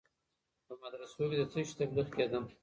په 0.65 0.73
مدرسو 0.81 1.21
کي 1.29 1.35
د 1.39 1.43
څه 1.51 1.59
سي 1.67 1.73
تبلیغ 1.79 2.07
کیده؟ 2.15 2.39